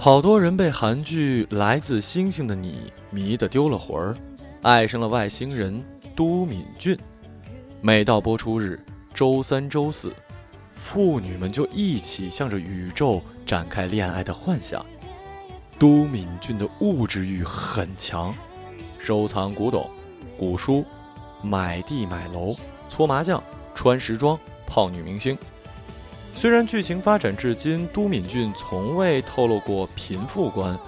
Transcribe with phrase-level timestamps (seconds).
[0.00, 4.16] 好多人被韩剧《来自星星的你》迷得丢了魂儿，
[4.62, 6.96] 爱上了外星人都敏俊。
[7.80, 8.78] 每到播出日，
[9.12, 10.12] 周三、周四，
[10.72, 14.86] 妇女们就一起向着宇宙展开恋爱的幻想。
[15.80, 18.32] 都敏俊的物质欲很强，
[19.00, 19.90] 收藏古董、
[20.38, 20.84] 古书，
[21.42, 22.54] 买地买楼，
[22.88, 23.42] 搓麻将，
[23.74, 25.36] 穿时装，泡女明星。
[26.34, 30.78] 虽然剧情发展至今，都敏俊从未透露过贫富观，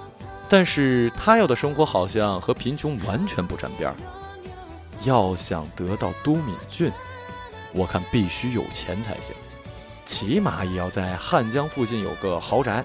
[0.48, 3.96] 但是他要的生活好像和贫穷完全不沾边儿。
[5.04, 6.92] 要想得到都敏俊，
[7.72, 9.34] 我看必须有钱才行，
[10.04, 12.84] 起码也要在汉江附近有个豪宅。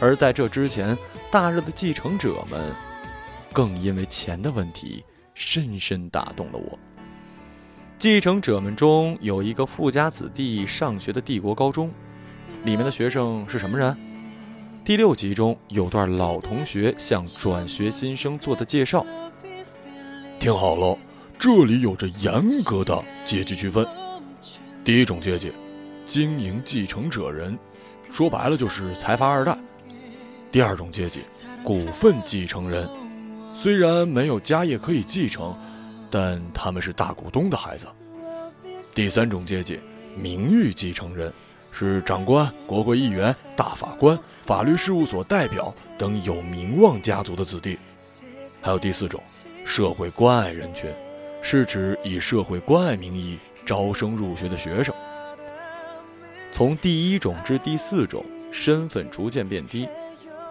[0.00, 0.96] 而在这之前，
[1.30, 2.74] 大热的继承者们，
[3.52, 5.04] 更因为钱的问题，
[5.34, 6.78] 深深打动了我。
[8.00, 11.90] 继承者们中有一个富家子弟上学的帝国高中，
[12.64, 13.94] 里面的学生是什么人？
[14.82, 19.04] 第六集中有段老同学向转学新生做的介绍。
[20.38, 20.96] 听好了，
[21.38, 23.86] 这里有着严格的阶级区分。
[24.82, 25.52] 第一种阶级，
[26.06, 27.58] 经营继承者人，
[28.10, 29.54] 说白了就是财阀二代。
[30.50, 31.20] 第二种阶级，
[31.62, 32.88] 股份继承人，
[33.52, 35.54] 虽然没有家业可以继承。
[36.10, 37.86] 但他们是大股东的孩子。
[38.94, 39.78] 第三种阶级，
[40.16, 41.32] 名誉继承人，
[41.72, 47.78] 是长官、国会议员、大法官、法律事务所代表等有名望家族的子弟。
[48.60, 49.22] 还有第四种，
[49.64, 50.92] 社会关爱人群，
[51.40, 54.92] 是指以社会关爱名义招生入学的学生。
[56.52, 59.88] 从第一种至第四种，身份逐渐变低。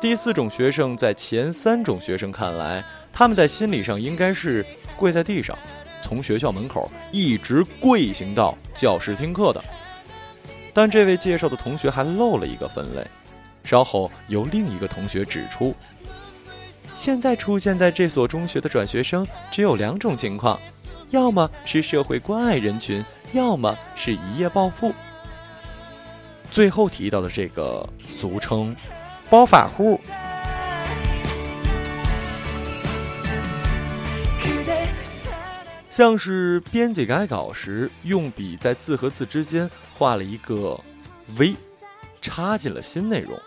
[0.01, 4.65] 第四种学生在前三种学生看来，他们在心理上应该是。
[4.99, 5.57] 跪在地上，
[6.01, 9.63] 从学校门口一直跪行到教室听课的。
[10.73, 13.07] 但这位介绍的同学还漏了一个分类，
[13.63, 15.73] 稍后由另一个同学指出：
[16.93, 20.59] 现在出现在这所中学的转学生只有两种情况，
[21.11, 23.01] 要么是社会关爱人群，
[23.31, 24.93] 要么是一夜暴富。
[26.51, 28.75] 最后提到的这个俗称
[29.29, 29.99] “暴发户”。
[35.89, 40.79] 像是编辑改稿时用笔在字和字之间画了一个
[41.37, 41.55] V，
[42.21, 43.37] 插进了新内容。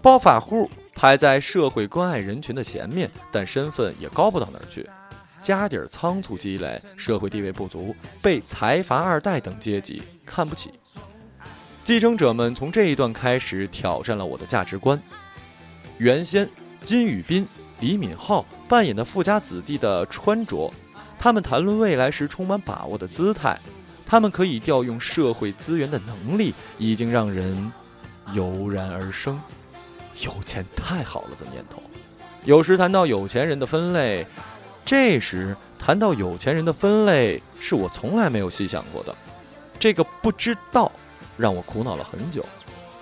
[0.00, 4.88] 暴发户排在社会关爱人群的前面，但身份也高不到哪儿去。
[5.42, 10.72] 家底儿仓促积累，社会地位不足，被财阀二代等阶级看不起。
[11.86, 15.00] 继承者们从这一段开始挑战了我的价值观。
[15.98, 16.50] 原先
[16.82, 17.46] 金宇彬、
[17.78, 20.68] 李敏镐扮演的富家子弟的穿着。
[21.16, 23.56] 他们谈论未来时充满把握的姿态，
[24.04, 27.72] 他们可以调用社会资源的能力，已经让人
[28.32, 29.40] 油然而生
[30.24, 31.80] 有钱太好了的念头。
[32.44, 34.26] 有时谈到有钱人的分类，
[34.84, 39.14] 这时谈到有钱人的分类是我从来没有细想过的。
[39.78, 40.90] 这个不知道
[41.36, 42.44] 让我苦恼了很久。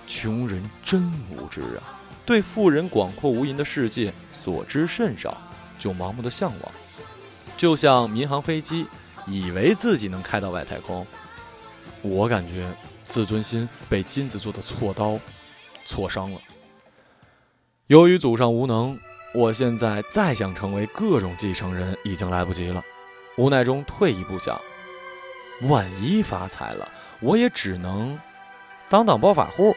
[0.07, 5.37] 穷人真无知啊，对富人广阔无垠的世界所知甚少，
[5.79, 6.71] 就盲目的向往。
[7.57, 8.85] 就像民航飞机，
[9.25, 11.07] 以为自己能开到外太空，
[12.01, 12.69] 我感觉
[13.05, 15.17] 自尊心被金子做的锉刀
[15.85, 16.39] 挫伤了。
[17.87, 18.99] 由于祖上无能，
[19.33, 22.83] 我现在再想成为各种继承人已经来不及了。
[23.37, 24.59] 无奈中退一步想，
[25.61, 26.89] 万一发财了，
[27.21, 28.17] 我也只能
[28.89, 29.75] 当当暴发户，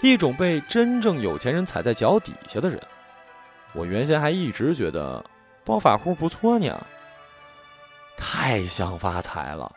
[0.00, 2.80] 一种被真正有钱人踩在脚底下的人。
[3.72, 5.24] 我原先还一直觉得。
[5.62, 6.84] 暴发户不错呢，
[8.16, 9.70] 太想发财了。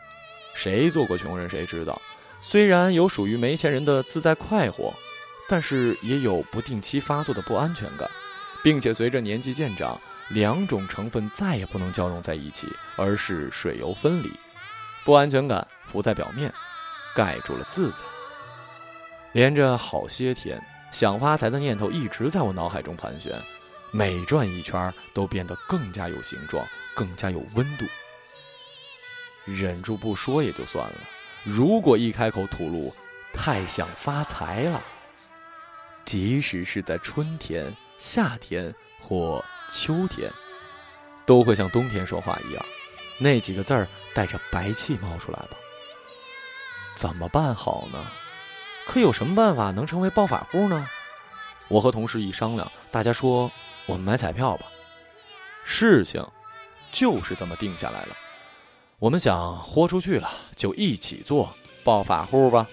[0.54, 2.00] 谁做过穷人谁知道，
[2.40, 4.92] 虽然有属于没钱人的自在快活，
[5.46, 8.10] 但是也有不定期发作的不安全感，
[8.62, 10.00] 并且随着年纪渐长，
[10.30, 12.66] 两种成分再也不能交融在一起，
[12.96, 14.32] 而是水油分离。
[15.04, 16.52] 不安全感浮在表面，
[17.14, 18.04] 盖住了自在。
[19.34, 23.36] 连着好些天，想发财的念头一直在我脑海中盘旋。
[23.90, 26.64] 每转一圈，都变得更加有形状，
[26.94, 27.84] 更加有温度。
[29.44, 31.00] 忍住不说也就算了，
[31.42, 32.94] 如果一开口吐露，
[33.32, 34.80] 太想发财了，
[36.04, 40.30] 即使是在春天、夏天或秋天，
[41.26, 42.64] 都会像冬天说话一样，
[43.18, 45.56] 那几个字儿带着白气冒出来吧？
[46.94, 48.10] 怎么办好呢？
[48.86, 50.86] 可有什么办法能成为暴发户呢？
[51.68, 53.50] 我和同事一商量，大家说。
[53.86, 54.64] 我们买彩票吧，
[55.62, 56.26] 事情
[56.90, 58.16] 就是这么定下来了。
[58.98, 62.66] 我们想豁出去了，就一起做暴发户吧。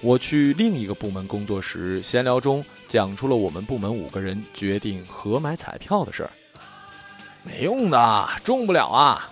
[0.00, 6.30] 我去另一个部门工作时，闲聊中讲出了我们部门五个人决定合买彩票的事儿。
[7.42, 9.28] 没用的，中不了啊！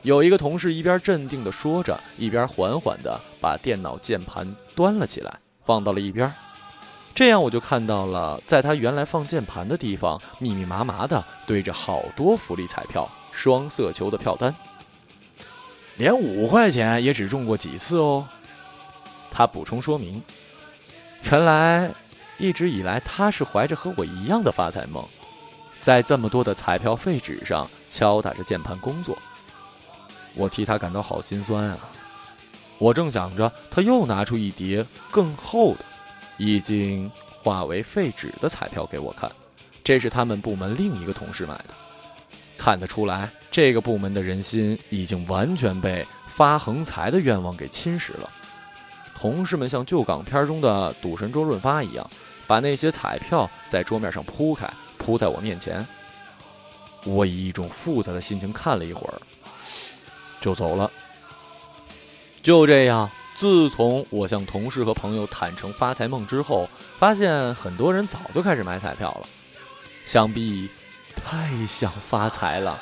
[0.00, 6.32] 有一个同事一边镇定地说着，一边缓缓地把电脑键盘端了起来，放到了一边。
[7.12, 14.54] 这样我就看到了，在他原来放键盘的地方，密密麻麻的堆着好多福利彩票、双色球的票单。
[15.96, 18.24] 连五块钱也只中过几次哦。
[19.32, 20.22] 他补充说明
[21.28, 21.90] ：“原来
[22.36, 25.04] 一直以来他是怀着和我一样的发财梦，
[25.80, 29.18] 在这么多的彩票废纸上敲打着键盘工作。”
[30.36, 31.78] 我替他感到好心酸啊！
[32.78, 35.84] 我正想着，他又拿出一叠更厚的、
[36.36, 39.30] 已经化为废纸的彩票给我看，
[39.82, 41.74] 这是他们部门另一个同事买的。
[42.56, 48.30] 看得出来，这个部门的人心已经完全被发横财的愿望给侵蚀了。
[49.14, 52.08] 同事们像旧港片中的赌神周润发一样，
[52.46, 55.84] 把那些彩票在桌面上铺开，铺在我面前。
[57.04, 59.20] 我以一种复杂的心情看了一会儿。
[60.40, 60.90] 就走了。
[62.48, 66.66] 就这样，自从我向同事和朋友坦诚发财梦之后，
[66.98, 69.28] 发现很多人早就开始买彩票了。
[70.06, 70.66] 想必
[71.14, 72.80] 太想发财了，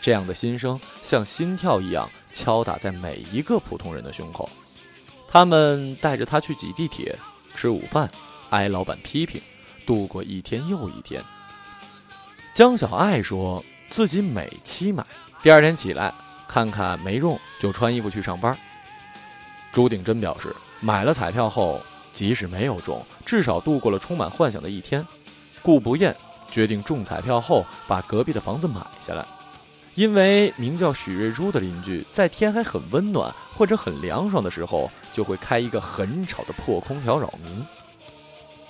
[0.00, 4.48] 这样的心声像心跳一样敲打在每一个普通人的胸口。
[5.28, 7.14] 他们带着他去挤地铁、
[7.54, 8.10] 吃午饭、
[8.48, 9.38] 挨老板批评，
[9.84, 11.22] 度过一天又一天。
[12.54, 15.04] 江小爱说自己每期买，
[15.42, 16.10] 第二天起来。
[16.48, 18.58] 看看没用就穿衣服去上班。
[19.72, 21.80] 朱鼎真表示，买了彩票后，
[22.12, 25.04] 即使没有中，至少度过了充满幻想的一天。
[25.62, 26.14] 顾不厌
[26.48, 29.24] 决定中彩票后把隔壁的房子买下来，
[29.94, 37.64] 因为名叫许瑞珠的邻居在天还很温暖或者很凉爽的时候，就会开一个很吵的破空调扰民。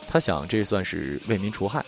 [0.09, 1.85] 他想这算是为民除害。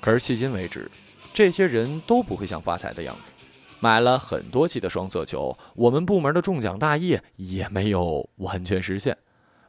[0.00, 0.88] 可是迄今为止，
[1.34, 3.32] 这些人都不会像发财的样子。
[3.80, 9.16] 买了很多期的双色球，我们部门的中奖大业也没有完全实现。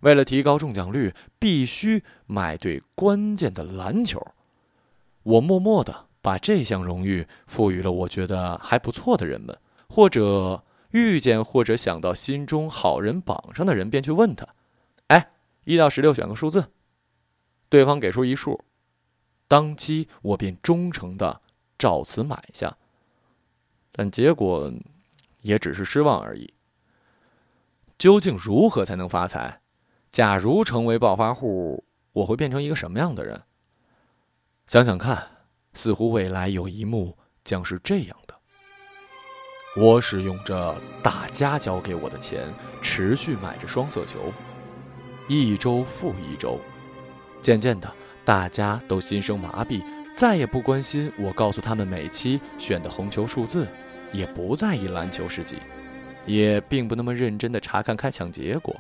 [0.02, 4.26] 为了提高中奖率，必须买对关键的篮球。
[5.24, 9.58] 我默默的把这项荣誉赋予了我觉得还不错的人们，
[9.90, 14.48] 或者遇见或者想到心中好人榜上的人，便去问他
[15.08, 15.32] ：“哎，
[15.66, 16.72] 一到十六选个数字。”
[17.70, 18.64] 对方给出一数，
[19.48, 21.42] 当即我便忠诚的
[21.78, 22.78] 照此买下。
[23.92, 24.72] 但结果，
[25.42, 26.54] 也只是失望而已。
[27.98, 29.62] 究竟如何才能发财？
[30.12, 31.84] 假如成为暴发户，
[32.14, 33.44] 我会变成一个什么样的人？
[34.68, 35.28] 想想看，
[35.74, 38.36] 似乎未来有一幕将是这样的：
[39.76, 44.32] 我使用着大家交给我的钱，持续买着双色球，
[45.28, 46.60] 一周复一周，
[47.42, 47.94] 渐渐的，
[48.24, 49.84] 大家都心生麻痹，
[50.20, 53.66] 再也不关心我告诉他们每期选的红球数字。
[54.12, 55.58] 也不在意篮球事迹，
[56.26, 58.76] 也并不那么认真的查看开抢结果，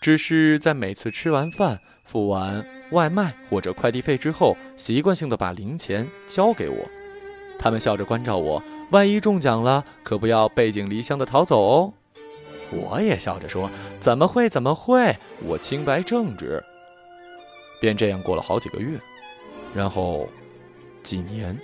[0.00, 6.88] 只是在每次吃完饭、付完外卖或者快递费之后，习惯性的把零钱交给我。
[7.58, 11.92] 他们笑着关照我，万一中奖了，可不要背井离乡的逃走哦。
[12.70, 14.48] 我也笑着说：“怎么会？
[14.48, 15.18] 怎么会？
[15.44, 16.64] 我清白正直。”
[17.78, 18.98] 便这样过了好几个月，
[19.74, 20.26] 然后
[21.02, 21.56] 几年。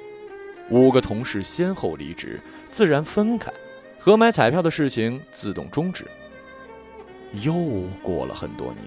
[0.70, 2.38] 五个同事先后离职，
[2.70, 3.50] 自然分开，
[3.98, 6.04] 合买彩票的事情自动终止。
[7.42, 7.54] 又
[8.02, 8.84] 过了很多年，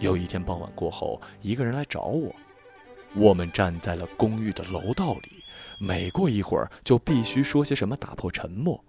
[0.00, 2.34] 有一天傍晚过后，一个人来找我。
[3.14, 5.44] 我们站在了公寓的楼道里，
[5.78, 8.84] 每过一会儿就必须说些什么打破沉默，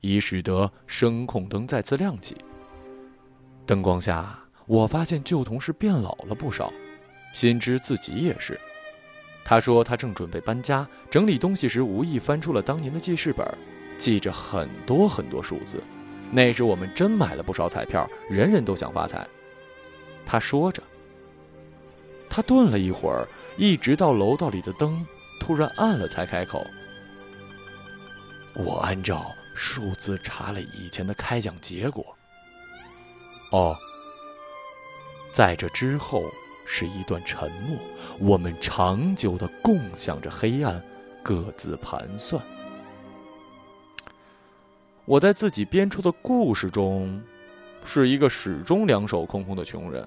[0.00, 2.36] 以使得声控灯再次亮起。
[3.66, 6.72] 灯光下，我发现旧同事变老了不少，
[7.32, 8.56] 心知自己也是。
[9.50, 13.44] 他说：“他正准备搬家，整理东西时无意翻出了当年的记事本，
[13.98, 15.82] 记着很多很多数字。
[16.30, 19.26] 那时我们真买了不少彩票，人人都想发财。”
[20.24, 20.80] 他说着，
[22.28, 23.26] 他顿了一会儿，
[23.56, 25.04] 一直到楼道里的灯
[25.40, 26.64] 突然暗了，才开口
[28.54, 32.06] ：“我按照数字查了以前的开奖结果。”
[33.50, 33.76] 哦，
[35.32, 36.22] 在这之后。
[36.72, 37.76] 是一段沉默，
[38.20, 40.80] 我们长久的共享着黑暗，
[41.20, 42.40] 各自盘算。
[45.04, 47.20] 我在自己编出的故事中，
[47.84, 50.06] 是一个始终两手空空的穷人，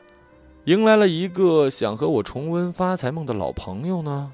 [0.64, 4.32] 迎来了一个想和我重温发财梦的老朋友呢？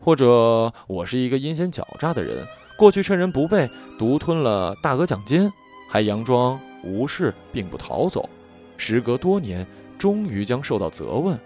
[0.00, 2.44] 或者我是一个阴险狡诈的人，
[2.76, 5.50] 过去趁人不备独吞了大额奖金，
[5.88, 8.28] 还佯装无事并不逃走，
[8.76, 9.64] 时隔多年。
[9.98, 11.38] 终于将受到责问，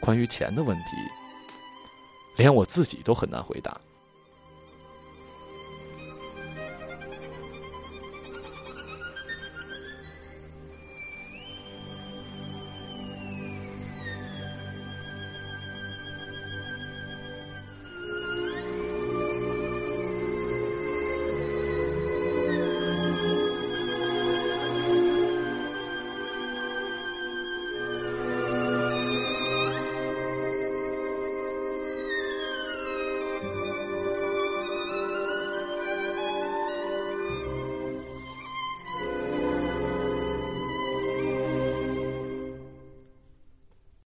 [0.00, 0.96] 关于钱的问题，
[2.36, 3.80] 连我自己都很难回答。